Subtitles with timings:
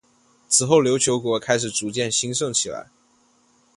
[0.49, 2.87] 此后琉球国开始逐渐兴盛起来。